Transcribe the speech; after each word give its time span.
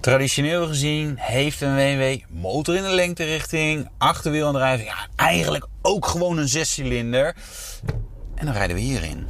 Traditioneel 0.00 0.66
gezien 0.66 1.14
heeft 1.18 1.60
een 1.60 1.74
BMW 1.74 2.18
motor 2.28 2.76
in 2.76 2.82
de 2.82 2.88
lengterichting, 2.88 3.88
achterwielaandrijving, 3.98 4.88
ja, 4.88 5.06
eigenlijk 5.16 5.66
ook 5.82 6.06
gewoon 6.06 6.38
een 6.38 6.48
zescilinder. 6.48 7.36
En 8.34 8.46
dan 8.46 8.54
rijden 8.54 8.76
we 8.76 8.82
hierin. 8.82 9.26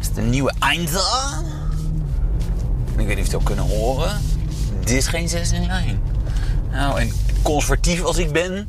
Is 0.00 0.06
het 0.06 0.16
een 0.16 0.30
nieuwe 0.30 0.52
Einza? 0.58 1.42
Ik 2.96 3.06
weet 3.06 3.16
niet 3.16 3.16
of 3.16 3.16
je 3.16 3.22
het 3.22 3.34
al 3.34 3.40
kunnen 3.40 3.64
horen. 3.64 4.20
Dit 4.80 4.96
is 4.96 5.06
geen 5.06 5.28
6 5.28 5.52
in 5.52 5.66
lijn. 5.66 6.00
Nou, 6.70 7.00
en 7.00 7.12
conservatief 7.42 8.02
als 8.02 8.18
ik 8.18 8.32
ben, 8.32 8.68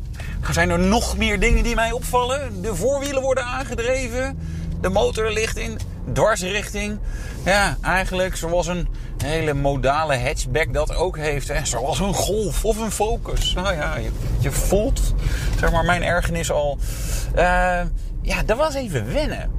zijn 0.51 0.69
er 0.69 0.79
nog 0.79 1.17
meer 1.17 1.39
dingen 1.39 1.63
die 1.63 1.75
mij 1.75 1.91
opvallen. 1.91 2.61
De 2.61 2.75
voorwielen 2.75 3.21
worden 3.21 3.43
aangedreven. 3.43 4.39
De 4.81 4.89
motor 4.89 5.31
ligt 5.31 5.57
in 5.57 5.77
dwarsrichting. 6.13 6.99
Ja, 7.45 7.77
eigenlijk 7.81 8.35
zoals 8.35 8.67
een 8.67 8.87
hele 9.17 9.53
modale 9.53 10.17
hatchback 10.17 10.73
dat 10.73 10.95
ook 10.95 11.17
heeft. 11.17 11.47
Hè? 11.47 11.65
Zoals 11.65 11.99
een 11.99 12.13
Golf 12.13 12.65
of 12.65 12.77
een 12.77 12.91
Focus. 12.91 13.53
Nou 13.53 13.75
ja, 13.75 13.95
je, 14.39 14.51
voelt 14.51 15.13
zeg 15.59 15.71
maar, 15.71 15.85
mijn 15.85 16.03
ergernis 16.03 16.51
al. 16.51 16.77
Uh, 17.35 17.81
ja, 18.21 18.43
dat 18.45 18.57
was 18.57 18.73
even 18.73 19.13
wennen. 19.13 19.57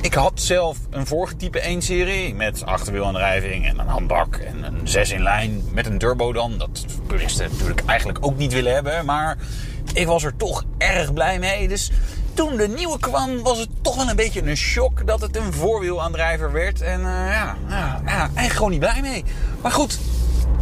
Ik 0.00 0.14
had 0.14 0.40
zelf 0.40 0.78
een 0.90 1.06
vorige 1.06 1.36
type 1.36 1.60
1 1.60 1.82
serie 1.82 2.34
met 2.34 2.64
achterwielaandrijving 2.64 3.66
en 3.66 3.78
een 3.78 3.86
handbak 3.86 4.36
en 4.36 4.62
een 4.62 4.88
6 4.88 5.10
in 5.10 5.22
lijn 5.22 5.62
met 5.72 5.86
een 5.86 5.98
turbo 5.98 6.32
dan. 6.32 6.58
Dat 6.58 6.86
puristen 7.06 7.50
natuurlijk 7.50 7.82
eigenlijk 7.86 8.18
ook 8.20 8.36
niet 8.36 8.52
willen 8.52 8.74
hebben, 8.74 9.04
maar 9.04 9.36
ik 9.92 10.06
was 10.06 10.24
er 10.24 10.36
toch 10.36 10.64
erg 10.78 11.12
blij 11.12 11.38
mee. 11.38 11.68
Dus 11.68 11.90
toen 12.34 12.56
de 12.56 12.68
nieuwe 12.68 12.98
kwam, 12.98 13.42
was 13.42 13.58
het 13.58 13.68
toch 13.82 13.96
wel 13.96 14.08
een 14.08 14.16
beetje 14.16 14.42
een 14.42 14.56
shock 14.56 15.06
dat 15.06 15.20
het 15.20 15.36
een 15.36 15.52
voorwielaandrijver 15.52 16.52
werd. 16.52 16.80
En 16.80 17.00
uh, 17.00 17.06
ja, 17.06 17.56
ja, 17.68 18.00
ja, 18.06 18.20
eigenlijk 18.20 18.52
gewoon 18.52 18.70
niet 18.70 18.80
blij 18.80 19.00
mee. 19.00 19.24
Maar 19.62 19.72
goed, 19.72 19.98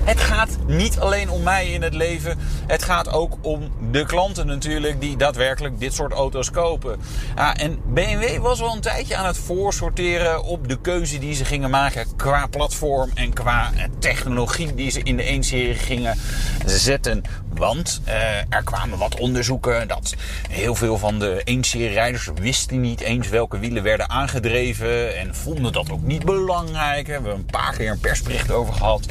het 0.08 0.20
gaat 0.20 0.56
niet 0.66 0.98
alleen 0.98 1.30
om 1.30 1.42
mij 1.42 1.66
in 1.66 1.82
het 1.82 1.94
leven. 1.94 2.38
Het 2.66 2.82
gaat 2.82 3.12
ook 3.12 3.36
om 3.40 3.72
de 3.90 4.04
klanten 4.06 4.46
natuurlijk 4.46 5.00
die 5.00 5.16
daadwerkelijk 5.16 5.80
dit 5.80 5.94
soort 5.94 6.12
auto's 6.12 6.50
kopen. 6.50 7.00
Ja, 7.36 7.56
en 7.56 7.78
BMW 7.86 8.38
was 8.38 8.60
al 8.60 8.74
een 8.74 8.80
tijdje 8.80 9.16
aan 9.16 9.26
het 9.26 9.38
voorsorteren 9.38 10.42
op 10.42 10.68
de 10.68 10.80
keuze 10.80 11.18
die 11.18 11.34
ze 11.34 11.44
gingen 11.44 11.70
maken 11.70 12.06
qua 12.16 12.46
platform 12.46 13.10
en 13.14 13.32
qua 13.32 13.70
technologie 13.98 14.74
die 14.74 14.90
ze 14.90 15.02
in 15.02 15.16
de 15.16 15.36
1-serie 15.36 15.74
gingen 15.74 16.18
zetten. 16.66 17.22
Want 17.54 18.00
uh, 18.06 18.14
er 18.48 18.62
kwamen 18.64 18.98
wat 18.98 19.20
onderzoeken 19.20 19.88
dat 19.88 20.14
heel 20.50 20.74
veel 20.74 20.98
van 20.98 21.18
de 21.18 21.42
1-serie 21.58 21.88
rijders 21.88 22.30
wisten 22.34 22.80
niet 22.80 23.00
eens 23.00 23.28
welke 23.28 23.58
wielen 23.58 23.82
werden 23.82 24.10
aangedreven 24.10 25.16
en 25.16 25.34
vonden 25.34 25.72
dat 25.72 25.90
ook 25.90 26.02
niet 26.02 26.24
belangrijk. 26.24 27.06
Daar 27.06 27.14
hebben 27.14 27.32
we 27.32 27.38
een 27.38 27.44
paar 27.44 27.76
keer 27.76 27.90
een 27.90 28.00
persbericht 28.00 28.50
over 28.50 28.74
gehad. 28.74 29.06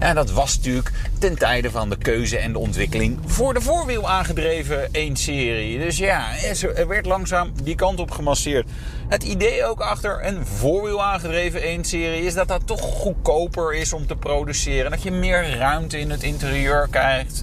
Ja, 0.00 0.12
dat 0.14 0.30
was 0.30 0.56
natuurlijk 0.56 0.90
ten 1.18 1.38
tijde 1.38 1.70
van 1.70 1.88
de 1.90 1.96
keuze 1.96 2.38
en 2.38 2.52
de 2.52 2.58
ontwikkeling 2.58 3.18
voor 3.26 3.54
de 3.54 3.60
voorwiel 3.60 4.10
aangedreven 4.10 4.88
1-serie. 4.88 5.78
Dus 5.78 5.98
ja, 5.98 6.36
er 6.76 6.88
werd 6.88 7.06
langzaam 7.06 7.52
die 7.62 7.74
kant 7.74 8.00
op 8.00 8.10
gemasseerd. 8.10 8.66
Het 9.14 9.22
idee 9.22 9.64
ook 9.64 9.80
achter 9.80 10.26
een 10.26 10.46
voorwiel 10.46 11.02
aangedreven 11.02 11.80
1-serie 11.80 12.24
is 12.24 12.34
dat 12.34 12.48
dat 12.48 12.66
toch 12.66 12.80
goedkoper 12.80 13.74
is 13.74 13.92
om 13.92 14.06
te 14.06 14.16
produceren. 14.16 14.90
Dat 14.90 15.02
je 15.02 15.10
meer 15.10 15.56
ruimte 15.56 15.98
in 15.98 16.10
het 16.10 16.22
interieur 16.22 16.88
krijgt. 16.90 17.42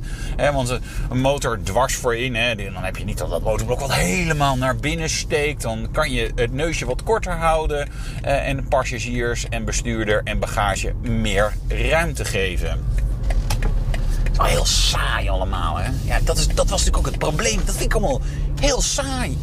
want 0.53 0.69
een 1.09 1.21
motor 1.21 1.59
dwars 1.63 1.95
voorin, 1.95 2.33
dan 2.73 2.83
heb 2.83 2.97
je 2.97 3.03
niet 3.03 3.17
dat 3.17 3.29
dat 3.29 3.41
motorblok 3.41 3.79
wat 3.79 3.93
helemaal 3.93 4.57
naar 4.57 4.75
binnen 4.75 5.09
steekt. 5.09 5.61
Dan 5.61 5.87
kan 5.91 6.11
je 6.11 6.31
het 6.35 6.53
neusje 6.53 6.85
wat 6.85 7.03
korter 7.03 7.33
houden. 7.33 7.89
En 8.21 8.67
passagiers 8.67 9.49
en 9.49 9.65
bestuurder 9.65 10.21
en 10.23 10.39
bagage 10.39 10.93
meer 11.01 11.53
ruimte 11.67 12.25
geven. 12.25 12.85
Heel 14.41 14.65
saai 14.65 15.29
allemaal, 15.29 15.77
hè? 15.77 15.89
Ja, 16.03 16.19
dat, 16.23 16.37
is, 16.37 16.47
dat 16.47 16.69
was 16.69 16.85
natuurlijk 16.85 16.97
ook 16.97 17.05
het 17.05 17.17
probleem. 17.17 17.57
Dat 17.65 17.75
vind 17.75 17.85
ik 17.85 17.93
allemaal 17.93 18.21
heel 18.59 18.81
saai. 18.81 19.37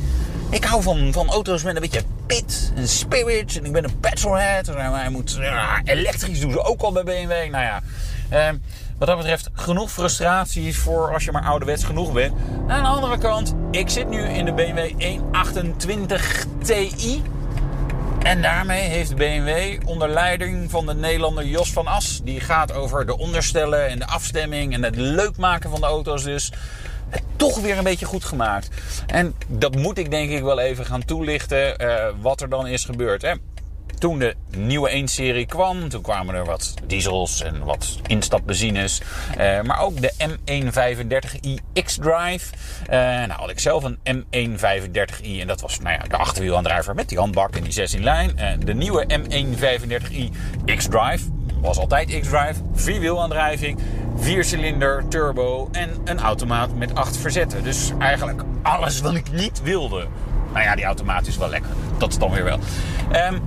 Ik 0.51 0.65
hou 0.65 0.83
van, 0.83 1.13
van 1.13 1.31
auto's 1.31 1.63
met 1.63 1.75
een 1.75 1.81
beetje 1.81 2.03
pit 2.27 2.73
en 2.75 2.89
spirit. 2.89 3.59
En 3.59 3.65
ik 3.65 3.73
ben 3.73 3.85
een 3.85 4.01
petrolhead. 4.01 4.69
En 4.69 4.93
hij 4.93 5.11
moet, 5.11 5.37
ja, 5.41 5.81
elektrisch 5.85 6.41
doen 6.41 6.53
ze 6.53 6.65
ook 6.65 6.81
al 6.81 6.93
bij 6.93 7.05
BMW. 7.05 7.31
Nou 7.31 7.65
ja, 7.65 7.81
eh, 8.29 8.55
wat 8.99 9.09
dat 9.09 9.17
betreft 9.17 9.51
genoeg 9.53 9.91
frustraties 9.91 10.79
voor 10.79 11.13
als 11.13 11.25
je 11.25 11.33
maar 11.33 11.45
ouderwets 11.45 11.85
genoeg 11.85 12.13
bent. 12.13 12.35
Aan 12.69 12.83
de 12.83 12.89
andere 12.89 13.19
kant, 13.19 13.55
ik 13.71 13.89
zit 13.89 14.09
nu 14.09 14.23
in 14.23 14.45
de 14.45 14.53
BMW 14.53 15.03
128 15.03 16.45
Ti. 16.63 17.23
En 18.23 18.43
daarmee 18.43 18.89
heeft 18.89 19.17
BMW 19.17 19.81
onder 19.85 20.09
leiding 20.09 20.71
van 20.71 20.87
de 20.87 20.95
Nederlander 20.95 21.47
Jos 21.47 21.73
van 21.73 21.87
As... 21.87 22.21
die 22.25 22.41
gaat 22.41 22.73
over 22.73 23.07
de 23.07 23.19
onderstellen 23.19 23.89
en 23.89 23.99
de 23.99 24.07
afstemming 24.07 24.75
en 24.75 24.83
het 24.83 24.97
leuk 24.97 25.37
maken 25.37 25.71
van 25.71 25.81
de 25.81 25.87
auto's 25.87 26.23
dus... 26.23 26.53
toch 27.39 27.61
weer 27.61 27.79
een 27.79 27.85
beetje 27.85 28.07
goed 28.07 28.25
gemaakt. 28.25 28.69
En 29.07 29.35
dat 29.47 29.77
moet 29.77 29.99
ik 29.99 30.11
denk 30.11 30.31
ik 30.31 30.43
wel 30.43 30.59
even 30.61 30.85
gaan 30.85 31.05
toelichten 31.05 31.83
uh, 31.83 32.05
wat 32.21 32.41
er 32.41 32.49
dan 32.49 32.67
is 32.67 32.85
gebeurd. 32.85 33.37
Toen 33.99 34.19
de 34.19 34.35
nieuwe 34.57 35.03
1-serie 35.03 35.47
kwam, 35.47 35.89
toen 35.89 36.03
kwamen 36.03 36.35
er 36.35 36.45
wat 36.45 36.75
diesels 36.87 37.43
en 37.43 37.65
wat 37.65 37.99
instapbenzines. 38.07 39.01
Uh, 39.39 39.61
maar 39.61 39.81
ook 39.81 40.01
de 40.01 40.13
M135i 40.29 41.83
X-Drive. 41.85 42.55
Uh, 42.83 42.97
nou 42.97 43.33
had 43.33 43.51
ik 43.51 43.59
zelf 43.59 43.85
een 43.85 44.25
M135i 44.25 45.41
en 45.41 45.47
dat 45.47 45.61
was 45.61 45.81
nou 45.81 45.97
ja, 46.01 46.09
de 46.09 46.17
achterwielaandrijver 46.17 46.95
met 46.95 47.09
die 47.09 47.19
handbak 47.19 47.57
en 47.57 47.63
die 47.63 47.73
6 47.73 47.95
in 47.95 48.03
lijn. 48.03 48.61
De 48.65 48.75
nieuwe 48.75 49.05
M135i 49.21 50.37
X-Drive 50.77 51.25
was 51.61 51.79
altijd 51.79 52.21
X-Drive. 52.21 52.55
Vierwielaandrijving, 52.75 53.79
viercilinder, 54.19 55.09
turbo 55.09 55.69
en 55.73 55.91
een 56.05 56.21
automaat 56.21 56.75
met 56.75 56.95
acht 56.95 57.17
verzetten. 57.17 57.65
Dus 57.65 57.93
eigenlijk 57.99 58.43
alles 58.63 59.01
wat 59.01 59.15
ik 59.15 59.33
niet 59.33 59.63
wilde. 59.63 60.07
Nou 60.53 60.65
ja, 60.65 60.75
die 60.75 60.85
automaat 60.85 61.27
is 61.27 61.37
wel 61.37 61.49
lekker. 61.49 61.71
Dat 61.99 62.09
is 62.09 62.19
dan 62.19 62.31
weer 62.31 62.45
wel. 62.45 62.59
Um, 63.31 63.41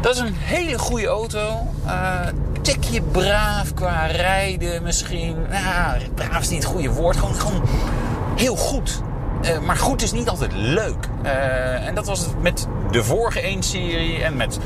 dat 0.00 0.14
is 0.14 0.20
een 0.20 0.34
hele 0.34 0.78
goede 0.78 1.06
auto. 1.06 1.66
Uh, 1.86 2.20
tikje 2.62 3.02
braaf 3.02 3.74
qua 3.74 4.06
rijden 4.06 4.82
misschien. 4.82 5.36
Nou, 5.50 6.00
braaf 6.14 6.40
is 6.40 6.48
niet 6.48 6.62
het 6.62 6.72
goede 6.72 6.90
woord. 6.90 7.16
Gewoon, 7.16 7.34
gewoon 7.34 7.62
heel 8.36 8.56
goed. 8.56 9.02
Uh, 9.42 9.58
maar 9.58 9.76
goed 9.76 10.02
is 10.02 10.12
niet 10.12 10.28
altijd 10.28 10.52
leuk. 10.54 11.08
Uh, 11.24 11.86
en 11.86 11.94
dat 11.94 12.06
was 12.06 12.20
het 12.20 12.42
met 12.42 12.66
de 12.90 13.04
vorige 13.04 13.56
1-serie 13.56 14.22
en 14.22 14.36
met 14.36 14.58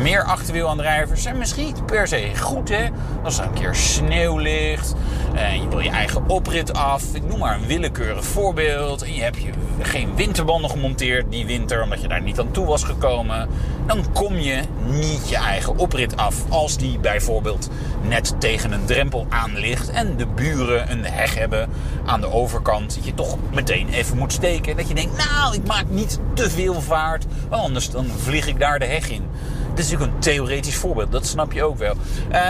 meer 0.00 0.22
achterwielaandrijvers. 0.22 1.24
En 1.24 1.38
misschien 1.38 1.64
niet 1.64 1.86
per 1.86 2.08
se 2.08 2.30
goed, 2.40 2.68
hè. 2.68 2.88
Als 3.22 3.38
er 3.38 3.44
een 3.44 3.52
keer 3.52 3.74
sneeuw 3.74 4.38
ligt 4.38 4.94
en 5.34 5.62
je 5.62 5.68
wil 5.68 5.80
je 5.80 5.90
eigen 5.90 6.28
oprit 6.28 6.72
af. 6.72 7.04
Ik 7.12 7.24
noem 7.24 7.38
maar 7.38 7.54
een 7.54 7.66
willekeurig 7.66 8.24
voorbeeld. 8.24 9.02
En 9.02 9.14
je 9.14 9.22
hebt 9.22 9.42
je 9.42 9.50
geen 9.80 10.16
winterbanden 10.16 10.70
gemonteerd 10.70 11.30
die 11.30 11.46
winter, 11.46 11.82
omdat 11.82 12.00
je 12.00 12.08
daar 12.08 12.22
niet 12.22 12.38
aan 12.38 12.50
toe 12.50 12.66
was 12.66 12.84
gekomen. 12.84 13.48
Dan 13.86 14.12
kom 14.12 14.36
je 14.36 14.60
niet 14.84 15.28
je 15.28 15.36
eigen 15.36 15.78
oprit 15.78 16.16
af. 16.16 16.34
Als 16.48 16.76
die 16.76 16.98
bijvoorbeeld 16.98 17.70
net 18.08 18.34
tegen 18.38 18.72
een 18.72 18.84
drempel 18.84 19.26
aan 19.28 19.58
ligt 19.58 19.90
en 19.90 20.16
de 20.16 20.26
buren 20.26 20.90
een 20.90 21.04
heg 21.04 21.34
hebben 21.34 21.68
aan 22.06 22.20
de 22.20 22.32
overkant. 22.32 22.94
Dat 22.94 23.04
je 23.04 23.14
toch 23.14 23.36
meteen 23.52 23.88
even 23.88 24.11
moet 24.14 24.32
steken. 24.32 24.76
Dat 24.76 24.88
je 24.88 24.94
denkt, 24.94 25.16
nou, 25.16 25.54
ik 25.54 25.66
maak 25.66 25.84
niet 25.88 26.18
te 26.34 26.50
veel 26.50 26.80
vaart. 26.80 27.24
Anders 27.48 27.90
dan 27.90 28.06
vlieg 28.06 28.46
ik 28.46 28.58
daar 28.58 28.78
de 28.78 28.84
heg 28.84 29.10
in. 29.10 29.24
Dit 29.74 29.84
is 29.84 29.90
natuurlijk 29.90 30.12
een 30.12 30.18
theoretisch 30.18 30.76
voorbeeld, 30.76 31.12
dat 31.12 31.26
snap 31.26 31.52
je 31.52 31.64
ook 31.64 31.78
wel. 31.78 31.94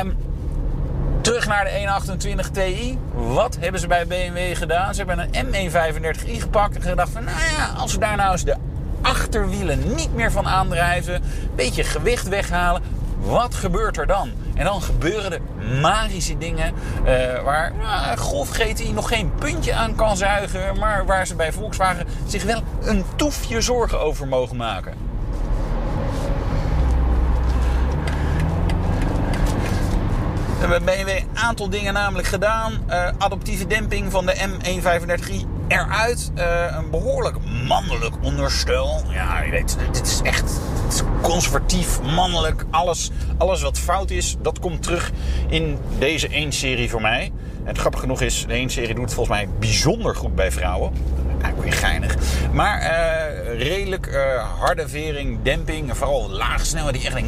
Um, 0.01 0.17
terug 1.21 1.47
naar 1.47 1.65
de 1.65 1.71
128 1.77 2.51
Ti. 2.51 2.99
Wat 3.15 3.56
hebben 3.61 3.81
ze 3.81 3.87
bij 3.87 4.06
BMW 4.06 4.56
gedaan? 4.56 4.95
Ze 4.95 5.05
hebben 5.05 5.28
een 5.33 5.47
M135i 5.47 6.41
gepakt 6.41 6.77
en 6.77 6.83
gedacht 6.83 7.11
van... 7.11 7.25
nou 7.25 7.39
ja, 7.56 7.72
als 7.77 7.93
we 7.93 7.99
daar 7.99 8.17
nou 8.17 8.33
eens 8.33 8.45
de 8.45 8.56
achterwielen 9.03 9.95
niet 9.95 10.15
meer 10.15 10.33
van 10.33 10.47
aandrijven... 10.47 11.15
een 11.15 11.22
beetje 11.55 11.84
gewicht 11.84 12.28
weghalen... 12.28 12.83
wat 13.21 13.55
gebeurt 13.55 13.97
er 13.97 14.06
dan? 14.06 14.31
En 14.55 14.65
dan 14.65 14.83
gebeuren 14.83 15.33
er 15.33 15.41
magische 15.81 16.39
dingen 16.39 16.75
uh, 17.04 17.43
waar 17.43 17.72
uh, 17.81 18.93
nog 18.93 19.09
geen 19.09 19.34
puntje 19.34 19.75
aan 19.75 19.95
kan 19.95 20.16
zuigen, 20.16 20.78
maar 20.78 21.07
waar 21.07 21.27
ze 21.27 21.34
bij 21.34 21.53
Volkswagen 21.53 22.07
zich 22.27 22.45
wel 22.45 22.63
een 22.83 23.04
toefje 23.16 23.60
zorgen 23.60 24.01
over 24.01 24.28
mogen 24.28 24.57
maken. 24.57 24.95
We 30.60 30.69
hebben 30.69 31.16
een 31.16 31.28
aantal 31.34 31.69
dingen 31.69 31.93
namelijk 31.93 32.28
gedaan. 32.28 32.84
Uh, 32.89 33.09
adaptieve 33.19 33.66
demping 33.66 34.10
van 34.10 34.27
de 34.27 34.34
M135i 34.34 35.52
eruit. 35.72 36.30
Uh, 36.39 36.77
een 36.77 36.91
behoorlijk 36.91 37.36
mannelijk 37.69 38.15
onderstel. 38.22 39.03
Ja, 39.10 39.42
je 39.42 39.51
weet, 39.51 39.77
dit 39.92 40.07
is 40.07 40.21
echt 40.22 40.60
conservatief, 41.21 42.03
mannelijk. 42.03 42.65
Alles, 42.71 43.10
alles 43.39 43.63
wat 43.63 43.78
fout 43.78 44.10
is, 44.10 44.36
dat 44.42 44.59
komt 44.59 44.83
terug 44.83 45.13
in 45.48 45.78
deze 45.98 46.28
1-serie 46.28 46.91
voor 46.91 47.01
mij. 47.01 47.33
En 47.60 47.69
het 47.69 47.78
grappige 47.78 48.03
genoeg 48.03 48.21
is, 48.21 48.45
de 48.47 48.65
1-serie 48.65 48.95
doet 48.95 49.04
het 49.04 49.15
volgens 49.15 49.36
mij 49.36 49.48
bijzonder 49.59 50.15
goed 50.16 50.34
bij 50.34 50.53
vrouwen. 50.53 50.92
Weer 51.62 51.72
geinig. 51.72 52.16
Maar 52.53 52.83
uh, 52.83 53.59
redelijk 53.59 54.06
uh, 54.06 54.44
harde 54.59 54.89
vering, 54.89 55.39
demping. 55.42 55.97
Vooral 55.97 56.30
lage 56.30 56.65
snelheid. 56.65 56.94
Die 56.94 57.06
echt 57.06 57.21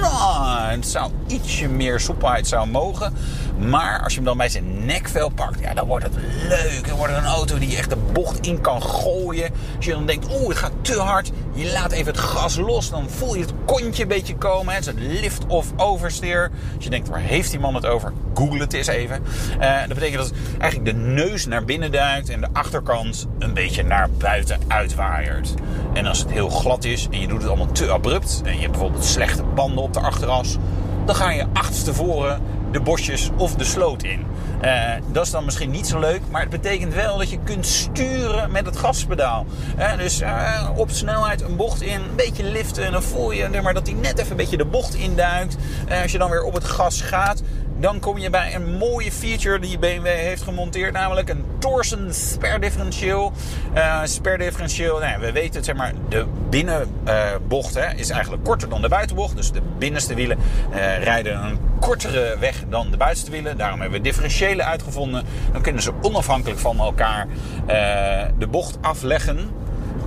nou, 0.00 0.70
het 0.70 0.86
zou 0.86 1.10
ietsje 1.26 1.68
meer 1.68 2.00
soepelheid 2.00 2.46
zou 2.46 2.66
mogen. 2.68 3.14
Maar 3.58 4.02
als 4.02 4.12
je 4.12 4.18
hem 4.18 4.28
dan 4.28 4.36
bij 4.36 4.48
zijn 4.48 4.84
nekvel 4.84 5.28
pakt, 5.28 5.60
ja, 5.60 5.74
dan 5.74 5.86
wordt 5.86 6.04
het 6.04 6.14
leuk. 6.48 6.88
Dan 6.88 6.96
wordt 6.96 7.12
het 7.14 7.22
een 7.22 7.30
auto 7.30 7.58
die 7.58 7.76
echt 7.76 7.90
de 7.90 7.96
bocht 8.12 8.46
in 8.46 8.60
kan 8.60 8.82
gooien. 8.82 9.50
Als 9.76 9.84
je 9.84 9.92
dan 9.92 10.06
denkt, 10.06 10.26
oeh, 10.30 10.48
het 10.48 10.58
gaat 10.58 10.72
te 10.82 10.98
hard. 10.98 11.30
Je 11.60 11.72
laat 11.72 11.92
even 11.92 12.12
het 12.12 12.20
gas 12.20 12.56
los. 12.56 12.90
Dan 12.90 13.10
voel 13.10 13.34
je 13.34 13.40
het 13.40 13.52
kontje 13.64 14.02
een 14.02 14.08
beetje 14.08 14.36
komen. 14.36 14.74
Het 14.74 14.86
is 14.86 14.92
een 14.92 15.20
lift 15.20 15.46
of 15.46 15.72
oversteer. 15.76 16.50
Als 16.74 16.84
je 16.84 16.90
denkt, 16.90 17.08
waar 17.08 17.20
heeft 17.20 17.50
die 17.50 17.60
man 17.60 17.74
het 17.74 17.86
over? 17.86 18.12
Google 18.34 18.58
het 18.58 18.72
eens 18.72 18.86
even. 18.86 19.22
Uh, 19.60 19.78
dat 19.78 19.88
betekent 19.88 20.22
dat 20.22 20.32
eigenlijk 20.58 20.96
de 20.96 21.02
neus 21.02 21.46
naar 21.46 21.64
binnen 21.64 21.92
duikt 21.92 22.28
en 22.28 22.40
de 22.40 22.48
achterkant 22.52 23.26
een 23.38 23.54
beetje 23.54 23.82
naar 23.82 24.10
buiten 24.10 24.60
uitwaaiert. 24.68 25.54
En 25.92 26.06
als 26.06 26.18
het 26.18 26.30
heel 26.30 26.48
glad 26.48 26.84
is 26.84 27.08
en 27.10 27.20
je 27.20 27.28
doet 27.28 27.40
het 27.40 27.48
allemaal 27.48 27.72
te 27.72 27.90
abrupt 27.90 28.40
en 28.44 28.54
je 28.54 28.60
hebt 28.60 28.72
bijvoorbeeld 28.72 29.04
slechte 29.04 29.42
banden 29.42 29.84
op 29.84 29.92
de 29.92 30.00
achteras, 30.00 30.56
dan 31.06 31.14
ga 31.14 31.30
je 31.30 31.46
achterstevoren 31.52 32.40
de 32.72 32.80
bosjes 32.80 33.30
of 33.36 33.54
de 33.54 33.64
sloot 33.64 34.02
in. 34.02 34.26
Uh, 34.64 34.92
dat 35.12 35.24
is 35.24 35.30
dan 35.30 35.44
misschien 35.44 35.70
niet 35.70 35.86
zo 35.86 35.98
leuk, 35.98 36.20
maar 36.30 36.40
het 36.40 36.50
betekent 36.50 36.94
wel 36.94 37.18
dat 37.18 37.30
je 37.30 37.38
kunt 37.44 37.66
sturen 37.66 38.50
met 38.50 38.66
het 38.66 38.76
gaspedaal. 38.76 39.46
Uh, 39.78 39.96
dus 39.96 40.20
uh, 40.20 40.68
op 40.76 40.90
snelheid 40.90 41.42
een 41.42 41.56
bocht 41.56 41.82
in, 41.82 42.00
een 42.00 42.16
beetje 42.16 42.44
liften 42.44 42.84
en 42.84 42.92
dan 42.92 43.02
voel 43.02 43.30
je 43.30 43.60
maar, 43.62 43.74
dat 43.74 43.86
hij 43.86 43.96
net 43.96 44.18
even 44.18 44.30
een 44.30 44.36
beetje 44.36 44.56
de 44.56 44.64
bocht 44.64 44.94
induikt. 44.94 45.56
als 46.02 46.12
je 46.12 46.18
dan 46.18 46.30
weer 46.30 46.42
op 46.42 46.54
het 46.54 46.64
gas 46.64 47.00
gaat, 47.00 47.42
dan 47.80 48.00
kom 48.00 48.18
je 48.18 48.30
bij 48.30 48.54
een 48.54 48.76
mooie 48.76 49.12
feature 49.12 49.58
die 49.58 49.78
BMW 49.78 50.06
heeft 50.06 50.42
gemonteerd, 50.42 50.92
namelijk 50.92 51.28
een 51.28 51.44
Torsen 51.58 52.14
spare 52.14 52.58
differential. 52.58 53.32
Uh, 53.74 54.00
spare 54.04 54.38
differential, 54.38 54.98
nou, 54.98 55.20
we 55.20 55.32
weten 55.32 55.54
het, 55.54 55.64
zeg 55.64 55.76
maar, 55.76 55.92
de 56.08 56.26
binnenbocht 56.50 57.76
uh, 57.76 57.94
is 57.94 58.10
eigenlijk 58.10 58.44
korter 58.44 58.68
dan 58.68 58.82
de 58.82 58.88
buitenbocht. 58.88 59.36
Dus 59.36 59.52
de 59.52 59.62
binnenste 59.78 60.14
wielen 60.14 60.38
uh, 60.70 61.02
rijden 61.02 61.44
een 61.44 61.58
kortere 61.80 62.36
weg 62.38 62.64
dan 62.68 62.90
de 62.90 62.96
buitenste 62.96 63.30
wielen. 63.30 63.56
Daarom 63.56 63.80
hebben 63.80 63.98
we 63.98 64.04
differentiële 64.04 64.62
uitgevonden. 64.62 65.24
Dan 65.52 65.62
kunnen 65.62 65.82
ze 65.82 65.92
onafhankelijk 66.02 66.60
van 66.60 66.78
elkaar 66.78 67.26
eh, 67.66 68.24
de 68.38 68.46
bocht 68.46 68.78
afleggen. 68.80 69.38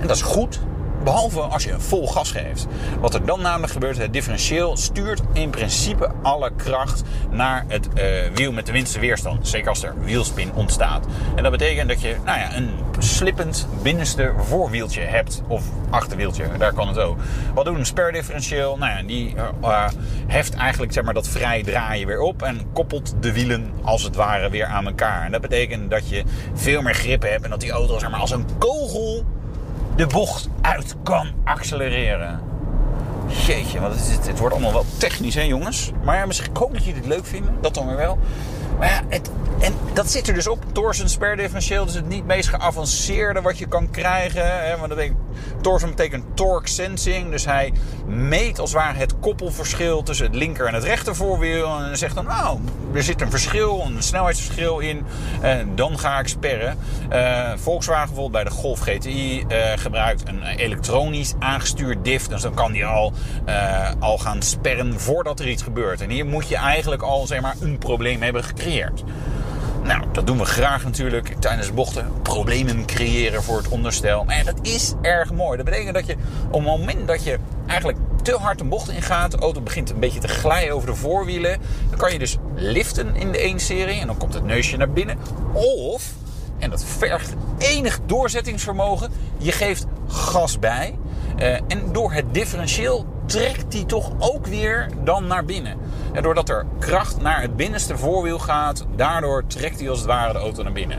En 0.00 0.06
dat 0.06 0.16
is 0.16 0.22
goed. 0.22 0.60
Behalve 1.04 1.40
als 1.40 1.64
je 1.64 1.80
vol 1.80 2.06
gas 2.06 2.32
geeft. 2.32 2.66
Wat 3.00 3.14
er 3.14 3.26
dan 3.26 3.40
namelijk 3.40 3.72
gebeurt, 3.72 3.98
het 3.98 4.12
differentieel 4.12 4.76
stuurt 4.76 5.20
in 5.32 5.50
principe 5.50 6.10
alle 6.22 6.50
kracht 6.56 7.02
naar 7.30 7.64
het 7.68 7.88
uh, 7.94 8.02
wiel 8.34 8.52
met 8.52 8.66
de 8.66 8.72
minste 8.72 8.98
weerstand. 8.98 9.48
Zeker 9.48 9.68
als 9.68 9.82
er 9.82 9.94
wielspin 10.00 10.52
ontstaat. 10.54 11.06
En 11.36 11.42
dat 11.42 11.52
betekent 11.52 11.88
dat 11.88 12.00
je 12.00 12.16
nou 12.24 12.38
ja, 12.38 12.56
een 12.56 12.70
slippend 12.98 13.66
binnenste 13.82 14.32
voorwieltje 14.38 15.00
hebt. 15.00 15.42
Of 15.48 15.64
achterwieltje, 15.90 16.44
daar 16.58 16.72
kan 16.72 16.88
het 16.88 16.98
ook. 16.98 17.18
Wat 17.54 17.64
doet 17.64 17.78
een 17.78 17.86
spare 17.86 18.12
differentieel? 18.12 18.76
Nou 18.76 18.96
ja, 18.96 19.02
die 19.02 19.34
uh, 19.62 19.88
heft 20.26 20.54
eigenlijk 20.54 20.92
zeg 20.92 21.04
maar, 21.04 21.14
dat 21.14 21.28
vrij 21.28 21.62
draaien 21.62 22.06
weer 22.06 22.20
op. 22.20 22.42
En 22.42 22.60
koppelt 22.72 23.14
de 23.20 23.32
wielen 23.32 23.72
als 23.82 24.02
het 24.02 24.16
ware 24.16 24.50
weer 24.50 24.66
aan 24.66 24.86
elkaar. 24.86 25.24
En 25.24 25.32
dat 25.32 25.40
betekent 25.40 25.90
dat 25.90 26.08
je 26.08 26.22
veel 26.54 26.82
meer 26.82 26.94
grip 26.94 27.22
hebt. 27.22 27.44
En 27.44 27.50
dat 27.50 27.60
die 27.60 27.70
auto 27.70 27.98
zeg 27.98 28.10
maar, 28.10 28.20
als 28.20 28.30
een 28.30 28.46
kogel 28.58 29.24
de 29.96 30.06
bocht 30.06 30.48
uit 30.60 30.94
kan 31.02 31.32
accelereren. 31.44 32.40
Jeetje, 33.46 33.80
wat 33.80 33.94
is 33.94 34.08
het? 34.08 34.26
Het 34.26 34.38
wordt 34.38 34.54
allemaal 34.54 34.72
wel 34.72 34.84
technisch, 34.98 35.34
hè 35.34 35.42
jongens? 35.42 35.92
Maar 36.04 36.16
ja, 36.16 36.26
misschien, 36.26 36.50
ik 36.50 36.56
hoop 36.56 36.72
dat 36.72 36.84
jullie 36.84 37.00
het 37.00 37.08
leuk 37.08 37.26
vinden. 37.26 37.56
Dat 37.60 37.74
dan 37.74 37.86
weer 37.86 37.96
wel. 37.96 38.18
Maar 38.78 38.88
ja, 38.88 39.00
het, 39.08 39.30
en 39.60 39.74
dat 39.92 40.10
zit 40.10 40.28
er 40.28 40.34
dus 40.34 40.48
op. 40.48 40.64
Torsen 40.72 41.08
spare 41.08 41.36
differentieel 41.36 41.86
is 41.86 41.94
het 41.94 42.08
niet 42.08 42.26
meest 42.26 42.48
geavanceerde 42.48 43.40
wat 43.40 43.58
je 43.58 43.66
kan 43.66 43.90
krijgen. 43.90 44.64
Hè? 44.64 44.76
Want 44.76 44.88
dat 44.88 44.96
betekent, 44.98 45.18
torsen 45.60 45.88
betekent 45.88 46.24
torque 46.34 46.68
sensing. 46.68 47.30
Dus 47.30 47.44
hij 47.44 47.72
meet 48.06 48.58
als 48.58 48.72
het 48.72 48.80
ware 48.80 48.98
het 48.98 49.18
koppelverschil 49.20 50.02
tussen 50.02 50.26
het 50.26 50.34
linker 50.34 50.66
en 50.66 50.74
het 50.74 50.84
rechter 50.84 51.16
voorwiel. 51.16 51.78
En 51.78 51.98
zegt 51.98 52.14
dan, 52.14 52.24
nou, 52.24 52.58
er 52.94 53.02
zit 53.02 53.20
een 53.20 53.30
verschil, 53.30 53.82
een 53.86 54.02
snelheidsverschil 54.02 54.78
in. 54.78 55.04
En 55.40 55.74
dan 55.74 55.98
ga 55.98 56.18
ik 56.18 56.28
sperren. 56.28 56.78
Uh, 57.12 57.52
Volkswagen 57.56 58.06
bijvoorbeeld 58.06 58.44
bij 58.44 58.44
de 58.44 58.58
Golf 58.60 58.80
GTI 58.80 59.44
uh, 59.48 59.72
gebruikt 59.76 60.28
een 60.28 60.42
elektronisch 60.42 61.34
aangestuurd 61.38 62.04
diff. 62.04 62.28
Dus 62.28 62.42
dan 62.42 62.54
kan 62.54 62.72
die 62.72 62.86
al, 62.86 63.12
al 63.98 64.18
gaan 64.18 64.42
sperren 64.42 65.00
voordat 65.00 65.40
er 65.40 65.48
iets 65.48 65.62
gebeurt. 65.62 66.00
En 66.00 66.10
hier 66.10 66.26
moet 66.26 66.48
je 66.48 66.56
eigenlijk 66.56 67.02
al 67.02 67.26
zeg 67.26 67.40
maar, 67.40 67.54
een 67.60 67.78
probleem 67.78 68.22
hebben 68.22 68.44
gecreëerd. 68.44 69.04
Nou, 69.84 70.02
dat 70.12 70.26
doen 70.26 70.38
we 70.38 70.44
graag 70.44 70.84
natuurlijk 70.84 71.34
tijdens 71.38 71.74
bochten. 71.74 72.12
Problemen 72.22 72.86
creëren 72.86 73.42
voor 73.42 73.56
het 73.56 73.68
onderstel. 73.68 74.24
Maar 74.24 74.44
dat 74.44 74.58
is 74.62 74.94
erg 75.02 75.32
mooi. 75.32 75.56
Dat 75.56 75.64
betekent 75.64 75.94
dat 75.94 76.06
je 76.06 76.16
op 76.46 76.52
het 76.52 76.62
moment 76.62 77.06
dat 77.06 77.24
je 77.24 77.38
eigenlijk 77.66 77.98
te 78.22 78.36
hard 78.36 78.60
een 78.60 78.68
bocht 78.68 78.88
ingaat, 78.88 79.30
de 79.30 79.38
auto 79.38 79.60
begint 79.60 79.90
een 79.90 80.00
beetje 80.00 80.20
te 80.20 80.28
glijden 80.28 80.74
over 80.74 80.88
de 80.88 80.94
voorwielen. 80.94 81.60
Dan 81.88 81.98
kan 81.98 82.12
je 82.12 82.18
dus 82.18 82.36
liften 82.54 83.16
in 83.16 83.32
de 83.32 83.52
1-serie 83.54 84.00
en 84.00 84.06
dan 84.06 84.16
komt 84.16 84.34
het 84.34 84.44
neusje 84.44 84.76
naar 84.76 84.90
binnen. 84.90 85.18
Of, 85.52 86.12
en 86.58 86.70
dat 86.70 86.84
vergt 86.84 87.34
enig 87.58 88.00
doorzettingsvermogen, 88.06 89.10
je 89.36 89.52
geeft 89.52 89.86
gas 90.08 90.58
bij. 90.58 90.98
Uh, 91.38 91.54
en 91.54 91.92
door 91.92 92.12
het 92.12 92.24
differentieel 92.34 93.06
trekt 93.26 93.72
die 93.72 93.86
toch 93.86 94.12
ook 94.18 94.46
weer 94.46 94.88
dan 95.04 95.26
naar 95.26 95.44
binnen. 95.44 95.76
En 96.14 96.22
doordat 96.22 96.48
er 96.48 96.66
kracht 96.78 97.20
naar 97.20 97.40
het 97.40 97.56
binnenste 97.56 97.98
voorwiel 97.98 98.38
gaat, 98.38 98.84
daardoor 98.96 99.46
trekt 99.46 99.80
hij 99.80 99.90
als 99.90 99.98
het 99.98 100.08
ware 100.08 100.32
de 100.32 100.38
auto 100.38 100.62
naar 100.62 100.72
binnen. 100.72 100.98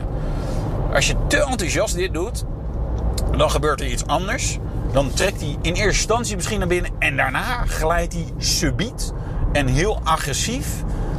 Als 0.92 1.06
je 1.06 1.14
te 1.26 1.44
enthousiast 1.44 1.94
dit 1.94 2.14
doet, 2.14 2.44
dan 3.36 3.50
gebeurt 3.50 3.80
er 3.80 3.86
iets 3.86 4.06
anders. 4.06 4.58
Dan 4.92 5.12
trekt 5.12 5.40
hij 5.40 5.56
in 5.62 5.72
eerste 5.72 5.84
instantie 5.84 6.36
misschien 6.36 6.58
naar 6.58 6.68
binnen 6.68 6.90
en 6.98 7.16
daarna 7.16 7.64
glijdt 7.66 8.12
hij 8.12 8.24
subiet 8.38 9.12
en 9.52 9.66
heel 9.66 10.00
agressief 10.04 10.66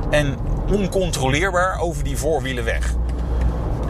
en 0.10 0.38
oncontroleerbaar 0.72 1.80
over 1.80 2.04
die 2.04 2.18
voorwielen 2.18 2.64
weg. 2.64 2.94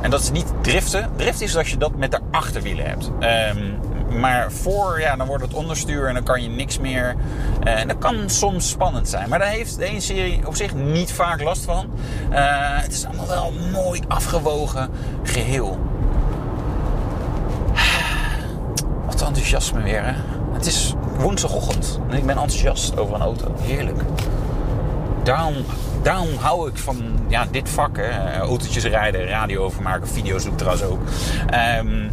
En 0.02 0.10
dat 0.10 0.22
is 0.22 0.32
niet 0.32 0.54
driften. 0.62 1.10
Drift 1.16 1.42
is 1.42 1.58
als 1.58 1.70
je 1.70 1.78
dat 1.78 1.96
met 1.96 2.12
de 2.12 2.20
achterwielen 2.32 2.86
hebt. 2.86 3.12
Um, 3.56 3.80
maar 4.10 4.52
voor, 4.52 5.00
ja, 5.00 5.16
dan 5.16 5.28
wordt 5.28 5.44
het 5.44 5.54
onderstuur 5.54 6.08
en 6.08 6.14
dan 6.14 6.24
kan 6.24 6.44
je 6.44 6.50
niks 6.50 6.80
meer. 6.80 7.16
Uh, 7.64 7.80
en 7.80 7.88
dat 7.88 7.98
kan 7.98 8.30
soms 8.30 8.70
spannend 8.70 9.10
zijn. 9.10 9.30
Maar 9.30 9.40
daar 9.40 9.48
heeft 9.48 9.78
de 9.78 9.92
1-serie 9.96 10.48
op 10.48 10.56
zich 10.56 10.76
niet 10.76 11.12
vaak 11.12 11.42
last 11.42 11.66
van. 11.66 11.90
Uh, 12.32 12.38
het 12.82 12.92
is 12.92 13.06
allemaal 13.06 13.28
wel 13.28 13.54
mooi 13.72 14.02
afgewogen 14.08 14.90
geheel. 15.24 15.80
Wat 19.06 19.22
enthousiasme 19.22 19.82
weer, 19.82 20.06
hè? 20.06 20.14
Het 20.54 20.66
is 20.66 20.94
woensdagochtend 21.18 22.00
en 22.10 22.18
ik 22.18 22.26
ben 22.26 22.38
enthousiast 22.38 22.98
over 22.98 23.16
een 23.16 23.22
auto. 23.22 23.56
Heerlijk. 23.62 24.02
Daarom, 25.24 25.56
daarom 26.02 26.30
hou 26.40 26.70
ik 26.70 26.78
van 26.78 27.17
ja, 27.28 27.48
dit 27.52 27.70
vak. 27.70 27.98
Hè. 27.98 28.38
Autootjes 28.38 28.84
rijden, 28.84 29.28
radio 29.28 29.64
overmaken, 29.64 30.08
video's 30.08 30.44
doe 30.44 30.52
ik 30.52 30.58
trouwens 30.58 30.86
ook. 30.86 31.00
Um, 31.80 32.12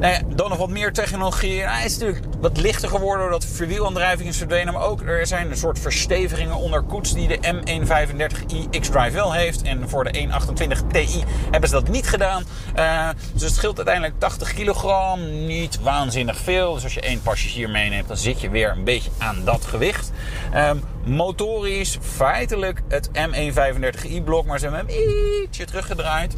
nou 0.00 0.12
ja, 0.12 0.20
dan 0.34 0.48
nog 0.48 0.58
wat 0.58 0.70
meer 0.70 0.92
technologie. 0.92 1.60
Hij 1.62 1.84
is 1.84 1.98
natuurlijk 1.98 2.24
wat 2.40 2.56
lichter 2.56 2.88
geworden 2.88 3.20
doordat 3.20 3.42
de 3.42 3.48
verwielaandrijving 3.48 4.28
is 4.28 4.36
verdwenen. 4.36 4.72
Maar 4.72 4.82
ook 4.82 5.02
er 5.02 5.26
zijn 5.26 5.50
een 5.50 5.56
soort 5.56 5.78
verstevigingen 5.78 6.56
onder 6.56 6.82
koets 6.82 7.14
die 7.14 7.28
de 7.28 7.38
M135i 7.38 8.80
X-Drive 8.80 9.10
wel 9.10 9.32
heeft. 9.32 9.62
En 9.62 9.88
voor 9.88 10.04
de 10.04 10.18
128 10.18 10.82
Ti 10.92 11.24
hebben 11.50 11.68
ze 11.68 11.74
dat 11.74 11.88
niet 11.88 12.08
gedaan. 12.08 12.44
Uh, 12.76 13.08
dus 13.32 13.42
het 13.42 13.54
scheelt 13.54 13.76
uiteindelijk 13.76 14.18
80 14.18 14.54
kilogram. 14.54 15.46
Niet 15.46 15.80
waanzinnig 15.80 16.36
veel. 16.36 16.74
Dus 16.74 16.84
als 16.84 16.94
je 16.94 17.00
één 17.00 17.22
passagier 17.22 17.70
meeneemt, 17.70 18.08
dan 18.08 18.16
zit 18.16 18.40
je 18.40 18.50
weer 18.50 18.70
een 18.70 18.84
beetje 18.84 19.10
aan 19.18 19.42
dat 19.44 19.64
gewicht. 19.64 20.12
Um, 20.54 20.82
motorisch, 21.06 21.98
feitelijk 22.00 22.82
het 22.88 23.08
M135i 23.08 24.24
blok. 24.24 24.46
Maar 24.46 24.58
ze 24.58 24.68
hebben 24.68 24.86
hem 24.86 25.04
ietsje 25.44 25.64
teruggedraaid. 25.64 26.36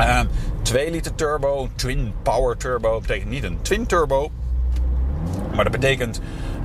Um, 0.00 0.28
2 0.62 0.90
liter 0.90 1.14
turbo, 1.14 1.68
twin 1.74 2.12
power 2.22 2.56
turbo. 2.56 3.00
betekent 3.00 3.30
niet 3.30 3.44
een 3.44 3.58
twin 3.62 3.86
turbo. 3.86 4.30
Maar 5.54 5.64
dat 5.64 5.72
betekent 5.72 6.20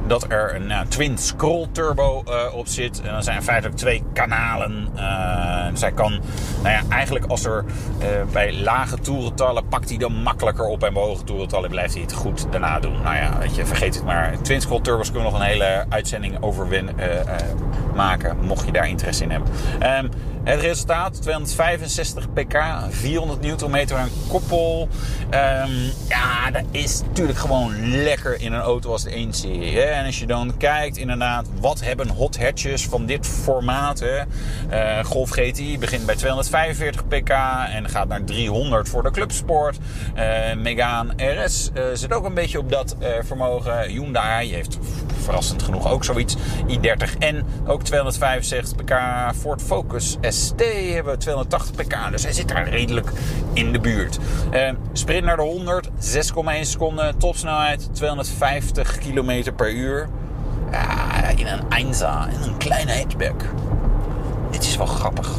dat 0.08 0.26
er 0.30 0.56
een 0.56 0.68
nou, 0.68 0.88
twin 0.88 1.18
scroll 1.18 1.68
turbo 1.72 2.24
uh, 2.28 2.56
op 2.56 2.68
zit. 2.68 3.02
En 3.02 3.12
dan 3.12 3.24
zijn 3.24 3.44
feitelijk 3.44 3.78
twee 3.78 4.04
kanalen. 4.14 4.88
Uh, 4.96 5.66
zij 5.74 5.92
kan, 5.92 6.12
nou 6.62 6.70
ja, 6.70 6.82
eigenlijk 6.90 7.26
als 7.26 7.46
er 7.46 7.66
bij 8.32 8.54
lage 8.54 9.00
toerentallen 9.00 9.68
pakt 9.68 9.90
hij 9.90 9.98
dan 9.98 10.14
makkelijker 10.14 10.66
op. 10.66 10.84
En 10.84 10.94
bij 10.94 11.04
hoge 11.04 11.24
toerentallen 11.24 11.70
blijft 11.70 11.94
hij 11.94 12.04
het 12.04 12.14
goed 12.14 12.48
daarna 12.52 12.80
doen. 12.80 13.02
Nou 13.02 13.16
ja, 13.16 13.38
weet 13.40 13.56
je, 13.56 13.66
vergeet 13.66 13.96
het 13.96 14.06
maar. 14.06 14.42
Twin 14.42 14.62
scroll 14.62 14.82
turbos 14.82 15.12
kunnen 15.12 15.32
nog 15.32 15.40
een 15.40 15.46
hele 15.46 15.86
uitzending 15.90 16.38
over 16.42 16.68
maken, 17.96 18.38
mocht 18.40 18.66
je 18.66 18.72
daar 18.72 18.90
interesse 18.90 19.24
in 19.24 19.32
hebben. 19.32 19.50
Ehm, 19.80 20.08
het 20.44 20.60
resultaat, 20.60 21.22
265 21.22 22.34
pk, 22.34 22.64
400 22.90 23.42
newtonmeter 23.42 23.98
aan 23.98 24.10
koppel. 24.28 24.88
Ehm, 25.30 25.72
ja, 26.10 26.52
dat 26.52 26.64
is 26.72 27.02
natuurlijk 27.02 27.38
gewoon 27.38 27.94
lekker 28.04 28.42
in 28.42 28.54
een 28.54 28.62
auto 28.62 28.92
als 28.92 29.04
de 29.04 29.16
1-serie. 29.16 29.82
En 29.82 30.06
als 30.06 30.20
je 30.20 30.26
dan 30.26 30.58
kijkt 30.58 30.98
inderdaad, 30.98 31.48
wat 31.60 31.82
hebben 31.82 32.10
hot 32.10 32.38
hatches 32.38 32.86
van 32.86 33.06
dit 33.06 33.28
formaat. 33.28 34.00
Hè? 34.00 34.20
Uh, 34.72 35.06
Golf 35.06 35.30
GTI 35.30 35.80
begint 35.80 36.06
bij 36.06 36.16
245 36.16 37.08
pk 37.08 37.30
en 37.70 37.90
gaat 37.90 38.08
naar 38.08 38.24
300 38.24 38.90
voor 38.90 39.04
de 39.04 39.12
clubsport. 39.12 39.78
Uh, 40.16 40.54
Megane 40.56 41.14
RS 41.18 41.72
uh, 41.74 41.84
zit 41.94 42.14
ook 42.14 42.26
een 42.26 42.34
beetje 42.34 42.60
op 42.60 42.72
dat 42.72 42.96
vermogen. 43.22 43.90
Hyundai 43.90 44.54
heeft 44.54 44.78
verrassend 45.24 45.64
genoeg 45.64 45.92
ook 45.92 46.04
zoiets. 46.04 46.36
i30N 46.68 47.44
ook 47.66 47.84
265 47.84 48.76
pk. 48.76 48.94
Ford 49.36 49.62
Focus 49.62 50.18
ST 50.22 50.64
hebben 50.94 51.14
we 51.14 51.20
280 51.20 51.76
pk. 51.76 52.12
Dus 52.12 52.24
hij 52.24 52.34
zit 52.34 52.48
daar 52.48 52.70
redelijk 52.70 53.12
in 53.54 53.72
de 53.72 53.80
buurt. 53.80 54.18
Uh, 54.54 54.70
sprint 54.94 55.26
naar 55.26 55.38
de 55.38 55.44
100, 55.44 55.88
6,1 55.88 55.92
seconden. 56.62 57.18
Topsnelheid 57.18 57.90
250 57.92 58.98
km 58.98 59.54
per 59.56 59.72
uur. 59.72 60.10
Ja, 60.72 61.30
in 61.36 61.48
een 61.48 61.70
Einza, 61.70 62.28
in 62.28 62.50
een 62.50 62.58
kleine 62.58 62.94
hatchback. 62.94 63.42
Dit 64.52 64.64
is 64.64 64.78
wel 64.78 64.86
grappig. 64.86 65.30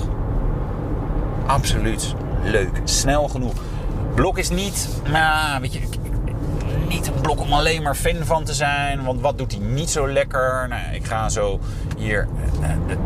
Absoluut 1.46 2.14
leuk. 2.44 2.80
Snel 2.84 3.28
genoeg. 3.28 3.54
Blok 4.14 4.38
is 4.38 4.50
niet, 4.50 4.88
maar 5.10 5.60
weet 5.60 5.72
je, 5.72 5.80
niet 6.88 7.06
een 7.06 7.20
blok 7.20 7.40
om 7.40 7.52
alleen 7.52 7.82
maar 7.82 7.94
fan 7.94 8.24
van 8.24 8.44
te 8.44 8.54
zijn. 8.54 9.04
Want 9.04 9.20
wat 9.20 9.38
doet 9.38 9.52
hij 9.52 9.60
niet 9.60 9.90
zo 9.90 10.08
lekker? 10.08 10.66
Nou, 10.68 10.94
ik 10.94 11.04
ga 11.04 11.28
zo 11.28 11.60
hier 11.96 12.28
uh, 12.60 12.96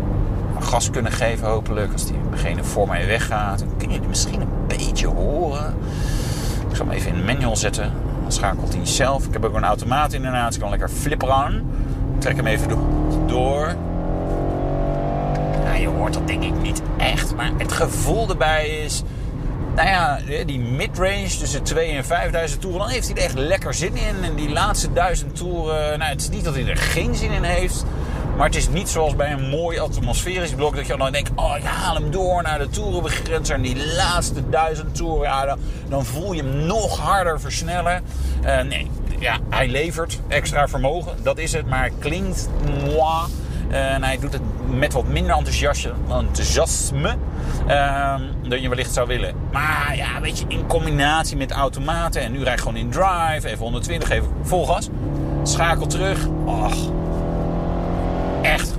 gas 0.60 0.90
kunnen 0.90 1.12
geven 1.12 1.48
hopelijk. 1.48 1.92
Als 1.92 2.06
diegene 2.06 2.64
voor 2.64 2.88
mij 2.88 3.06
weggaat. 3.06 3.64
Kun 3.76 3.88
je 3.88 3.98
het 3.98 4.08
misschien 4.08 4.40
een 4.40 4.66
beetje 4.66 5.06
horen. 5.06 5.74
Ik 6.70 6.76
zal 6.76 6.86
hem 6.86 6.94
even 6.94 7.10
in 7.10 7.16
de 7.16 7.32
manual 7.32 7.56
zetten. 7.56 7.92
Dan 8.22 8.32
schakelt 8.32 8.74
hij 8.74 8.86
zelf. 8.86 9.26
Ik 9.26 9.32
heb 9.32 9.44
ook 9.44 9.54
een 9.54 9.64
automaat 9.64 10.12
inderdaad. 10.12 10.46
Dus 10.46 10.54
ik 10.54 10.60
kan 10.60 10.70
lekker 10.70 10.88
flipperen 10.88 11.66
trek 12.18 12.36
hem 12.36 12.46
even 12.46 12.68
door. 13.26 13.74
Je 15.80 15.86
hoort 15.86 16.12
dat 16.12 16.26
denk 16.26 16.42
ik 16.42 16.62
niet 16.62 16.82
echt. 16.96 17.34
Maar 17.34 17.50
het 17.56 17.72
gevoel 17.72 18.28
erbij 18.28 18.68
is... 18.68 19.02
Nou 19.78 19.90
ja, 19.90 20.18
die 20.44 20.58
midrange 20.58 21.36
tussen 21.38 21.62
2 21.62 21.90
en 21.90 22.04
5000 22.04 22.60
toeren, 22.60 22.80
dan 22.80 22.88
heeft 22.88 23.08
hij 23.08 23.16
er 23.16 23.22
echt 23.22 23.34
lekker 23.34 23.74
zin 23.74 23.96
in. 23.96 24.24
En 24.24 24.34
die 24.34 24.48
laatste 24.48 24.92
duizend 24.92 25.36
toeren, 25.36 25.98
nou, 25.98 26.10
het 26.10 26.20
is 26.20 26.28
niet 26.28 26.44
dat 26.44 26.54
hij 26.54 26.66
er 26.66 26.76
geen 26.76 27.14
zin 27.14 27.30
in 27.30 27.42
heeft. 27.42 27.84
Maar 28.36 28.46
het 28.46 28.56
is 28.56 28.68
niet 28.68 28.88
zoals 28.88 29.16
bij 29.16 29.32
een 29.32 29.48
mooi 29.48 29.78
atmosferisch 29.78 30.54
blok 30.54 30.76
dat 30.76 30.86
je 30.86 30.96
dan 30.96 31.12
denkt: 31.12 31.30
oh, 31.34 31.56
ik 31.56 31.64
haal 31.64 31.94
hem 31.94 32.10
door 32.10 32.42
naar 32.42 32.58
de 32.58 32.68
toerenbegrenzer. 32.68 33.54
En 33.54 33.62
die 33.62 33.86
laatste 33.94 34.48
duizend 34.48 34.94
toeren, 34.94 35.22
ja, 35.22 35.56
dan, 35.88 36.04
voel 36.04 36.32
je 36.32 36.42
hem 36.42 36.66
nog 36.66 36.98
harder 36.98 37.40
versnellen. 37.40 38.02
Uh, 38.44 38.60
nee, 38.60 38.90
ja, 39.18 39.38
hij 39.50 39.68
levert 39.68 40.20
extra 40.28 40.68
vermogen, 40.68 41.16
dat 41.22 41.38
is 41.38 41.52
het. 41.52 41.66
Maar 41.66 41.84
het 41.84 41.94
klinkt 41.98 42.48
moi. 42.84 43.26
Uh, 43.70 43.92
en 43.92 44.02
hij 44.02 44.18
doet 44.18 44.32
het 44.32 44.42
met 44.70 44.92
wat 44.92 45.06
minder 45.06 45.36
enthousiasme 45.36 47.16
uh, 47.68 48.14
dan 48.48 48.60
je 48.60 48.68
wellicht 48.68 48.92
zou 48.92 49.06
willen. 49.06 49.34
Maar 49.52 49.96
ja, 49.96 50.20
weet 50.20 50.38
je, 50.38 50.44
in 50.48 50.66
combinatie 50.66 51.36
met 51.36 51.50
automaten. 51.50 52.22
En 52.22 52.32
nu 52.32 52.44
rijd 52.44 52.58
gewoon 52.58 52.76
in 52.76 52.90
drive, 52.90 53.48
even 53.48 53.58
120, 53.58 54.10
even 54.10 54.28
vol 54.42 54.66
gas. 54.66 54.88
Schakel 55.42 55.86
terug. 55.86 56.26
Echt 58.42 58.76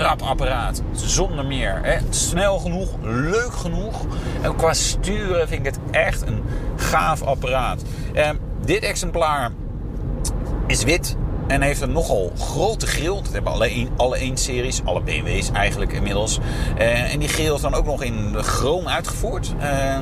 rap 0.00 0.22
apparaat. 0.22 0.82
Zonder 0.92 1.46
meer. 1.46 1.78
Hè. 1.82 1.98
Snel 2.10 2.58
genoeg, 2.58 2.88
leuk 3.02 3.52
genoeg. 3.52 4.06
En 4.42 4.56
qua 4.56 4.72
sturen 4.72 5.48
vind 5.48 5.66
ik 5.66 5.72
het 5.72 5.78
echt 5.90 6.26
een 6.26 6.42
gaaf 6.76 7.22
apparaat. 7.22 7.82
Uh, 8.14 8.28
dit 8.64 8.82
exemplaar 8.82 9.50
is 10.66 10.84
wit 10.84 11.16
en 11.50 11.62
heeft 11.62 11.80
een 11.80 11.92
nogal 11.92 12.32
grote 12.38 12.86
grill. 12.86 13.14
Dat 13.14 13.32
hebben 13.32 13.52
alle, 13.52 13.86
alle 13.96 14.18
1-series, 14.18 14.80
alle 14.84 15.00
BMW's 15.00 15.50
eigenlijk 15.50 15.92
inmiddels. 15.92 16.38
Uh, 16.78 17.12
en 17.12 17.18
die 17.18 17.28
grill 17.28 17.54
is 17.54 17.60
dan 17.60 17.74
ook 17.74 17.84
nog 17.84 18.02
in 18.02 18.34
chroom 18.36 18.88
uitgevoerd. 18.88 19.54
Uh, 19.60 19.98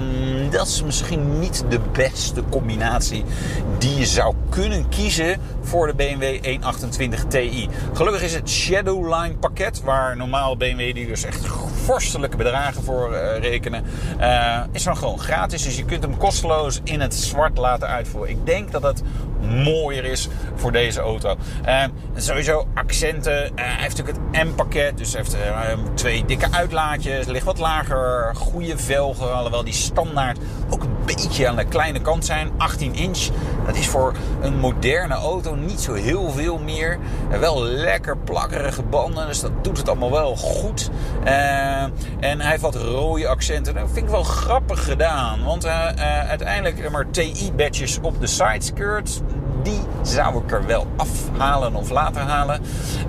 dat 0.51 0.67
is 0.67 0.83
misschien 0.83 1.39
niet 1.39 1.65
de 1.69 1.81
beste 1.93 2.43
combinatie 2.51 3.25
die 3.79 3.97
je 3.97 4.07
zou 4.07 4.35
kunnen 4.49 4.89
kiezen 4.89 5.41
voor 5.61 5.87
de 5.87 5.95
BMW 5.95 6.45
128 6.45 7.25
Ti. 7.25 7.69
Gelukkig 7.93 8.23
is 8.23 8.35
het 8.35 8.51
Shadowline 8.51 9.35
pakket, 9.35 9.83
waar 9.83 10.17
normaal 10.17 10.57
BMW 10.57 10.95
die 10.95 11.07
dus 11.07 11.25
echt 11.25 11.47
vorstelijke 11.85 12.37
bedragen 12.37 12.83
voor 12.83 13.13
uh, 13.13 13.39
rekenen, 13.39 13.85
is 14.73 14.83
dan 14.83 14.97
gewoon 14.97 15.19
gratis. 15.19 15.63
Dus 15.63 15.77
je 15.77 15.85
kunt 15.85 16.03
hem 16.03 16.17
kosteloos 16.17 16.81
in 16.85 17.01
het 17.01 17.15
zwart 17.15 17.59
laten 17.59 17.89
uitvoeren. 17.89 18.31
Ik 18.31 18.47
denk 18.47 18.73
dat 18.73 18.83
het 18.83 19.03
mooier 19.41 20.05
is 20.05 20.29
voor 20.55 20.73
deze 20.73 21.01
auto. 21.01 21.37
Uh, 21.67 21.85
sowieso 22.17 22.67
accenten. 22.75 23.45
Uh, 23.45 23.51
hij 23.55 23.83
heeft 23.83 23.97
natuurlijk 23.97 24.19
het 24.31 24.45
M-pakket. 24.45 24.99
Dus 24.99 25.13
hij 25.13 25.23
heeft 25.23 25.37
uh, 25.37 25.85
twee 25.95 26.25
dikke 26.25 26.47
uitlaatjes. 26.51 27.27
Ligt 27.27 27.45
wat 27.45 27.59
lager. 27.59 28.33
Goede 28.37 28.79
velgen. 28.79 29.35
Alhoewel 29.35 29.65
die 29.65 29.73
standaard 29.73 30.39
ook 30.71 30.83
een 30.83 30.97
beetje 31.05 31.49
aan 31.49 31.57
de 31.57 31.65
kleine 31.65 32.01
kant 32.01 32.25
zijn. 32.25 32.51
18 32.57 32.95
inch. 32.95 33.29
Dat 33.67 33.77
is 33.77 33.87
voor 33.87 34.15
een 34.41 34.59
moderne 34.59 35.15
auto 35.15 35.55
niet 35.55 35.81
zo 35.81 35.95
heel 35.95 36.31
veel 36.31 36.59
meer. 36.59 36.99
wel 37.41 37.63
lekker 37.63 38.17
plakkerige 38.17 38.83
banden. 38.83 39.27
Dus 39.27 39.41
dat 39.41 39.65
doet 39.65 39.77
het 39.77 39.89
allemaal 39.89 40.11
wel 40.11 40.37
goed. 40.37 40.91
en 41.25 42.41
hij 42.41 42.51
heeft 42.51 42.63
wat 42.63 42.75
rode 42.75 43.29
accenten. 43.29 43.75
Dat 43.75 43.89
vind 43.93 44.05
ik 44.05 44.11
wel 44.11 44.23
grappig 44.23 44.85
gedaan. 44.85 45.45
Want 45.45 45.67
uiteindelijk 46.29 46.91
maar 46.91 47.11
TI-badges 47.11 47.99
op 48.03 48.21
de 48.21 48.27
sideskirt 48.27 49.23
die 49.63 49.81
zou 50.03 50.43
ik 50.45 50.53
er 50.53 50.67
wel 50.67 50.87
afhalen 50.97 51.75
of 51.75 51.91
laten 51.91 52.23
halen. 52.23 52.61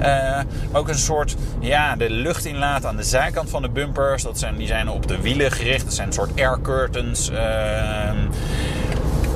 Uh, 0.01 0.39
ook 0.71 0.87
een 0.87 0.97
soort, 0.97 1.35
ja, 1.59 1.95
de 1.95 2.09
lucht 2.09 2.45
inlaten 2.45 2.89
aan 2.89 2.95
de 2.95 3.03
zijkant 3.03 3.49
van 3.49 3.61
de 3.61 3.69
bumpers. 3.69 4.23
Dat 4.23 4.39
zijn, 4.39 4.57
die 4.57 4.67
zijn 4.67 4.89
op 4.89 5.07
de 5.07 5.21
wielen 5.21 5.51
gericht. 5.51 5.85
Dat 5.85 5.93
zijn 5.93 6.07
een 6.07 6.13
soort 6.13 6.31
air 6.35 6.61
curtains. 6.61 7.29
Uh, 7.29 7.37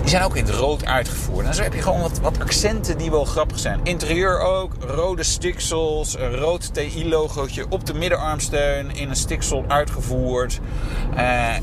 die 0.04 0.12
zijn 0.12 0.24
ook 0.24 0.36
in 0.36 0.46
het 0.46 0.54
rood 0.54 0.86
uitgevoerd. 0.86 1.46
En 1.46 1.54
zo 1.54 1.64
heb 1.64 1.74
je 1.74 1.82
gewoon 1.82 2.02
wat, 2.02 2.20
wat 2.20 2.40
accenten 2.40 2.98
die 2.98 3.12
wel 3.12 3.26
grappig 3.26 3.60
zijn. 3.60 3.80
Interieur 3.84 4.40
ook, 4.40 4.72
rode 4.80 5.24
stiksels, 5.24 6.18
een 6.18 6.36
rood 6.36 6.74
TI-logootje 6.74 7.66
op 7.70 7.86
de 7.86 7.94
middenarmsteun 7.94 8.96
in 8.96 9.10
een 9.10 9.16
stiksel 9.16 9.66
uitgevoerd. 9.68 10.60
Uh, 11.12 11.20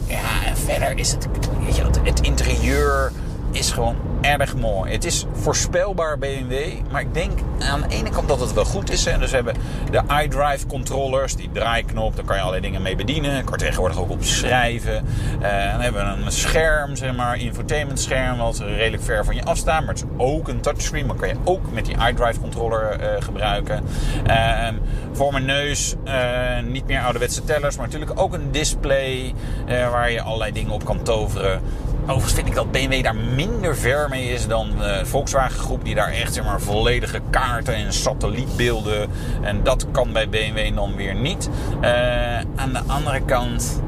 ja, 0.07 0.45
en 0.47 0.57
verder 0.57 0.99
is 0.99 1.11
het, 1.11 1.28
weet 1.64 1.76
je, 1.76 1.85
het 2.02 2.21
interieur 2.21 3.12
is 3.52 3.71
gewoon 3.71 3.97
erg 4.21 4.57
mooi. 4.57 4.92
Het 4.92 5.04
is 5.04 5.26
voorspelbaar 5.33 6.19
BMW, 6.19 6.54
maar 6.90 7.00
ik 7.00 7.14
denk 7.14 7.38
aan 7.59 7.80
de 7.80 7.95
ene 7.95 8.11
kant 8.11 8.28
dat 8.28 8.40
het 8.40 8.52
wel 8.52 8.64
goed 8.64 8.90
is. 8.90 9.04
Hè. 9.04 9.19
Dus 9.19 9.30
we 9.30 9.37
hebben 9.37 9.54
de 9.90 10.02
iDrive 10.23 10.66
controllers, 10.66 11.37
die 11.37 11.50
draaiknop, 11.52 12.16
daar 12.16 12.25
kan 12.25 12.37
je 12.37 12.40
allerlei 12.40 12.62
dingen 12.62 12.83
mee 12.83 12.97
bedienen. 12.97 13.38
Ik 13.38 13.45
kan 13.45 13.59
tegenwoordig 13.59 13.99
ook 13.99 14.11
op 14.11 14.25
schrijven. 14.25 15.04
Uh, 15.42 15.71
dan 15.71 15.80
hebben 15.80 16.19
we 16.19 16.25
een 16.25 16.33
scherm, 16.33 16.97
zeg 16.97 17.16
maar, 17.16 17.38
infotainment 17.38 18.00
scherm, 18.00 18.38
wat 18.38 18.59
redelijk 18.59 19.02
ver 19.02 19.25
van 19.25 19.35
je 19.35 19.45
afstaat. 19.45 19.80
Maar 19.80 19.95
het 19.95 20.04
is 20.04 20.09
ook 20.16 20.49
een 20.49 20.61
touchscreen, 20.61 21.07
maar 21.07 21.16
kan 21.16 21.28
je 21.28 21.37
ook 21.45 21.73
met 21.73 21.85
die 21.85 21.97
iDrive 22.09 22.40
controller 22.40 23.00
uh, 23.00 23.07
gebruiken. 23.19 23.85
Uh, 24.26 24.69
voor 25.12 25.33
mijn 25.33 25.45
neus 25.45 25.95
eh, 26.04 26.62
niet 26.66 26.87
meer 26.87 27.00
ouderwetse 27.00 27.45
tellers, 27.45 27.76
maar 27.76 27.87
natuurlijk 27.87 28.21
ook 28.21 28.35
een 28.35 28.50
display 28.50 29.35
waar 29.66 30.11
je 30.11 30.23
allerlei 30.23 30.52
dingen 30.52 30.71
op 30.71 30.85
kan 30.85 31.02
toveren. 31.02 31.61
Overigens 32.02 32.33
vind 32.33 32.47
ik 32.47 32.54
dat 32.54 32.73
BMW 32.73 33.02
daar 33.02 33.16
minder 33.16 33.76
ver 33.76 34.09
mee 34.09 34.33
is 34.33 34.47
dan 34.47 34.71
de 34.78 35.00
Volkswagen 35.04 35.59
groep. 35.59 35.85
Die 35.85 35.95
daar 35.95 36.11
echt 36.11 36.35
zeg 36.35 36.45
maar, 36.45 36.61
volledige 36.61 37.21
kaarten 37.30 37.75
en 37.75 37.92
satellietbeelden. 37.92 39.11
En 39.42 39.62
dat 39.62 39.87
kan 39.90 40.12
bij 40.12 40.28
BMW 40.28 40.75
dan 40.75 40.97
weer 40.97 41.14
niet. 41.14 41.49
Uh, 41.83 42.38
aan 42.38 42.73
de 42.73 42.80
andere 42.87 43.21
kant, 43.21 43.83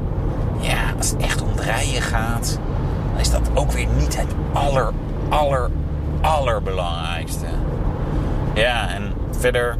ja, 0.59 0.93
als 0.97 1.09
het 1.09 1.21
echt 1.21 1.41
om 1.41 1.59
rijden 1.59 2.01
gaat, 2.01 2.59
dan 3.11 3.19
is 3.19 3.31
dat 3.31 3.49
ook 3.53 3.71
weer 3.71 3.87
niet 3.97 4.17
het 4.17 4.29
aller, 4.53 4.91
aller, 5.29 5.69
allerbelangrijkste. 6.21 7.45
Ja, 8.53 8.89
en 8.89 9.13
verder 9.39 9.77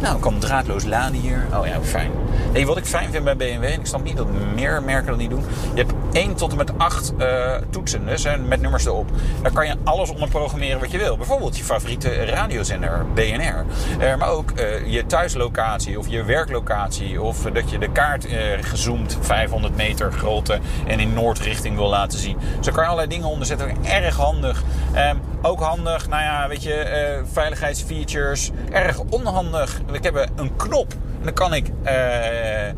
nou, 0.00 0.20
kan 0.20 0.38
draadloos 0.38 0.84
laden 0.84 1.20
hier. 1.20 1.46
Oh 1.54 1.66
ja, 1.66 1.80
fijn. 1.82 2.10
Nee, 2.52 2.66
wat 2.66 2.76
ik 2.76 2.84
fijn 2.84 3.10
vind 3.10 3.24
bij 3.24 3.36
BMW, 3.36 3.64
en 3.64 3.80
ik 3.80 3.86
snap 3.86 4.04
niet 4.04 4.16
dat 4.16 4.26
meer 4.54 4.82
merken 4.82 5.06
dat 5.06 5.16
niet 5.16 5.30
doen. 5.30 5.44
Je 5.74 5.84
hebt 5.84 5.92
1 6.12 6.34
tot 6.34 6.50
en 6.50 6.56
met 6.56 6.78
8 6.78 7.12
uh, 7.18 7.54
toetsen, 7.70 8.06
dus, 8.06 8.26
met 8.46 8.60
nummers 8.60 8.84
erop. 8.84 9.10
Daar 9.42 9.52
kan 9.52 9.66
je 9.66 9.74
alles 9.84 10.10
onder 10.10 10.28
programmeren 10.28 10.80
wat 10.80 10.90
je 10.90 10.98
wil. 10.98 11.16
Bijvoorbeeld 11.16 11.56
je 11.56 11.64
favoriete 11.64 12.24
radiozender, 12.24 13.06
BNR. 13.14 13.64
Uh, 14.00 14.16
maar 14.16 14.28
ook 14.28 14.50
uh, 14.50 14.86
je 14.86 15.06
thuislocatie 15.06 15.98
of 15.98 16.08
je 16.08 16.24
werklocatie. 16.24 17.22
Of 17.22 17.42
dat 17.42 17.70
je 17.70 17.78
de 17.78 17.92
kaart 17.92 18.26
gezoomd 18.60 19.18
500 19.20 19.76
meter 19.76 20.12
grootte 20.12 20.58
en 20.86 21.00
in 21.00 21.12
noordrichting 21.12 21.76
wil 21.76 21.88
laten 21.88 22.18
zien. 22.18 22.36
Zo 22.60 22.72
kan 22.72 22.82
je 22.82 22.88
allerlei 22.88 23.08
dingen 23.08 23.28
onderzetten. 23.28 23.76
Erg 23.84 24.16
handig. 24.16 24.62
Ehm, 24.92 25.16
ook 25.42 25.60
handig, 25.60 26.08
nou 26.08 26.22
ja, 26.22 26.48
weet 26.48 26.62
je, 26.62 27.20
veiligheidsfeatures. 27.32 28.50
Erg 28.70 28.98
onhandig. 28.98 29.80
Ik 29.92 30.04
heb 30.04 30.28
een 30.36 30.56
knop 30.56 30.94
En 31.22 31.28
dan 31.28 31.36
kan 31.36 31.54
ik 31.54 31.66
eh, 31.82 32.68
ehm, 32.68 32.74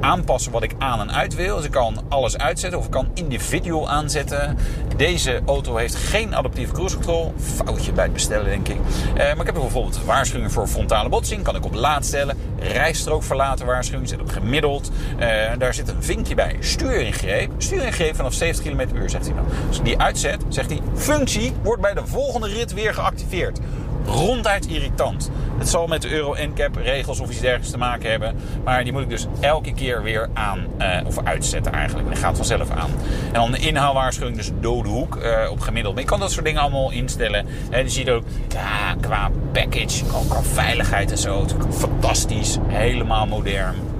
aanpassen 0.00 0.52
wat 0.52 0.62
ik 0.62 0.74
aan 0.78 1.00
en 1.00 1.12
uit 1.12 1.34
wil. 1.34 1.56
Dus 1.56 1.64
ik 1.64 1.70
kan 1.70 2.04
alles 2.08 2.38
uitzetten 2.38 2.78
of 2.78 2.84
ik 2.84 2.90
kan 2.90 3.10
individual 3.14 3.90
aanzetten. 3.90 4.58
Deze 4.96 5.40
auto 5.46 5.76
heeft 5.76 5.94
geen 5.94 6.34
adaptieve 6.34 6.72
cruise 6.72 6.94
control. 6.94 7.34
Foutje 7.38 7.92
bij 7.92 8.04
het 8.04 8.12
bestellen, 8.12 8.44
denk 8.44 8.68
ik. 8.68 8.76
Eh, 8.76 9.16
maar 9.16 9.40
ik 9.40 9.46
heb 9.46 9.54
bijvoorbeeld 9.54 10.04
waarschuwing 10.04 10.52
voor 10.52 10.66
frontale 10.66 11.08
botsing. 11.08 11.42
Kan 11.42 11.56
ik 11.56 11.64
op 11.64 11.74
laat 11.74 12.04
stellen. 12.04 12.36
Rijstrook 12.58 13.22
verlaten 13.22 13.66
waarschuwing. 13.66 14.08
Zet 14.08 14.20
op 14.20 14.28
gemiddeld. 14.28 14.90
Uh, 15.20 15.28
daar 15.58 15.74
zit 15.74 15.88
een 15.88 16.02
vinkje 16.02 16.34
bij. 16.34 16.56
Stuuringreep. 16.60 17.50
Stuuringreep 17.58 18.16
vanaf 18.16 18.32
70 18.32 18.64
km 18.64 18.86
per 18.86 19.02
uur, 19.02 19.10
zegt 19.10 19.26
hij 19.26 19.34
dan. 19.34 19.44
Als 19.68 19.78
ik 19.78 19.84
die 19.84 19.98
uitzet, 19.98 20.42
zegt 20.48 20.70
hij... 20.70 20.80
Functie 20.94 21.52
wordt 21.62 21.82
bij 21.82 21.94
de 21.94 22.06
volgende 22.06 22.48
rit 22.48 22.74
weer 22.74 22.94
geactiveerd 22.94 23.60
ronduit 24.04 24.66
irritant. 24.66 25.30
Het 25.58 25.68
zal 25.68 25.86
met 25.86 26.02
de 26.02 26.10
Euro 26.10 26.34
NCAP 26.38 26.76
regels 26.76 27.20
of 27.20 27.30
iets 27.30 27.40
dergelijks 27.40 27.70
te 27.70 27.78
maken 27.78 28.10
hebben. 28.10 28.36
Maar 28.64 28.84
die 28.84 28.92
moet 28.92 29.02
ik 29.02 29.08
dus 29.08 29.26
elke 29.40 29.72
keer 29.72 30.02
weer 30.02 30.28
aan 30.32 30.66
uh, 30.78 31.00
of 31.06 31.18
uitzetten 31.24 31.72
eigenlijk. 31.72 32.10
En 32.10 32.16
gaat 32.16 32.36
vanzelf 32.36 32.70
aan. 32.70 32.90
En 33.26 33.32
dan 33.32 33.50
de 33.50 33.58
inhaalwaarschuwing, 33.58 34.36
dus 34.36 34.50
dode 34.60 34.88
hoek 34.88 35.16
uh, 35.16 35.50
op 35.50 35.60
gemiddeld. 35.60 35.94
Maar 35.94 36.02
je 36.02 36.08
kan 36.08 36.20
dat 36.20 36.32
soort 36.32 36.44
dingen 36.44 36.60
allemaal 36.60 36.90
instellen. 36.90 37.46
En 37.70 37.82
je 37.82 37.88
ziet 37.88 38.10
ook 38.10 38.24
ja, 38.48 38.94
qua 39.00 39.30
package, 39.52 40.04
qua 40.04 40.42
veiligheid 40.42 41.10
en 41.10 41.18
zo. 41.18 41.46
Fantastisch. 41.70 42.58
Helemaal 42.68 43.26
modern. 43.26 43.93